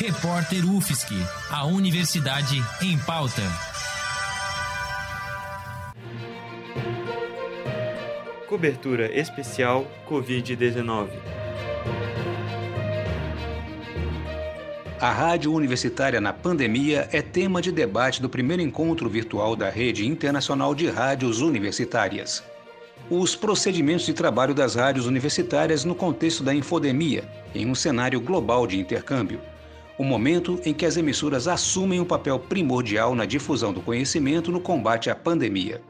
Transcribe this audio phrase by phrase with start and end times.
[0.00, 1.12] Repórter UFSC,
[1.50, 3.42] a Universidade em Pauta.
[8.48, 11.08] Cobertura especial Covid-19.
[15.00, 20.06] A Rádio Universitária na Pandemia é tema de debate do primeiro encontro virtual da Rede
[20.06, 22.44] Internacional de Rádios Universitárias.
[23.10, 28.64] Os procedimentos de trabalho das rádios universitárias no contexto da infodemia, em um cenário global
[28.64, 29.40] de intercâmbio.
[29.98, 34.60] O momento em que as emissoras assumem um papel primordial na difusão do conhecimento no
[34.60, 35.82] combate à pandemia.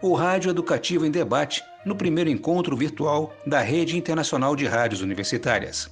[0.00, 5.90] O Rádio Educativo em Debate, no primeiro encontro virtual da Rede Internacional de Rádios Universitárias.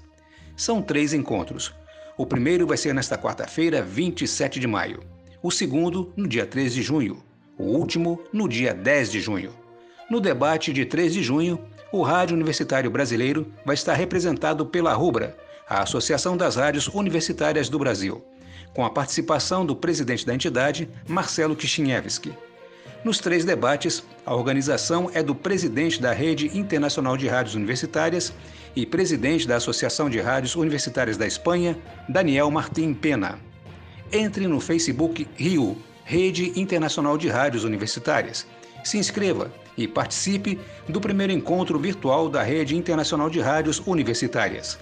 [0.57, 1.75] São três encontros
[2.19, 4.99] o primeiro vai ser nesta quarta-feira, 27 de maio.
[5.41, 7.23] O segundo, no dia 3 de junho.
[7.57, 9.53] O último, no dia 10 de junho.
[10.11, 11.61] No debate de 3 de junho,
[11.93, 15.37] o Rádio Universitário Brasileiro vai estar representado pela RUBRA,
[15.69, 18.25] a Associação das Rádios Universitárias do Brasil,
[18.73, 22.33] com a participação do presidente da entidade, Marcelo Kishinevski.
[23.05, 28.33] Nos três debates, a organização é do presidente da Rede Internacional de Rádios Universitárias
[28.75, 33.39] e presidente da Associação de Rádios Universitárias da Espanha, Daniel Martim Pena.
[34.11, 38.47] Entre no Facebook Rio, Rede Internacional de Rádios Universitárias.
[38.83, 40.59] Se inscreva e participe
[40.89, 44.79] do primeiro encontro virtual da Rede Internacional de Rádios Universitárias.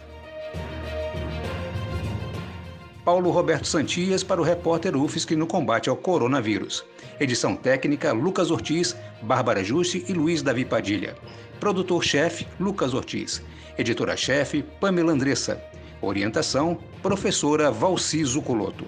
[3.06, 6.84] Paulo Roberto Santias para o repórter UFSC no combate ao coronavírus.
[7.20, 11.14] Edição técnica Lucas Ortiz, Bárbara Juste e Luiz Davi Padilha.
[11.60, 13.40] Produtor-chefe Lucas Ortiz.
[13.78, 15.62] Editora-chefe Pamela Andressa.
[16.02, 18.84] Orientação Professora Valciso Coloto.